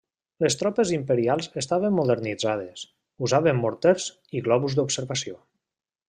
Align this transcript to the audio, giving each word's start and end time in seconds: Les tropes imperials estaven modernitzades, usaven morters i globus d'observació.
Les 0.43 0.55
tropes 0.59 0.91
imperials 0.95 1.49
estaven 1.61 1.93
modernitzades, 1.99 2.85
usaven 3.27 3.59
morters 3.65 4.07
i 4.39 4.43
globus 4.49 4.79
d'observació. 4.79 5.37